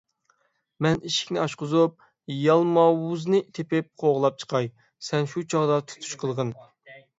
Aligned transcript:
مەن 0.85 0.95
ئىشىكنى 1.09 1.41
ئاچقۇزۇپ، 1.41 2.07
يالماۋۇزنى 2.45 3.43
تېپىپ 3.59 3.93
قوغلاپ 4.05 4.43
چىقاي، 4.47 4.73
سەن 5.11 5.33
شۇ 5.37 5.47
چاغدا 5.55 5.81
تۇتۇش 5.93 6.19
قىلغىن. 6.25 6.59